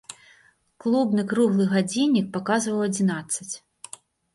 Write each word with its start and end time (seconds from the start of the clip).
Клубны 0.85 1.21
круглы 1.35 1.69
гадзіннік 1.75 2.35
паказваў 2.39 2.85
адзінаццаць. 2.91 3.53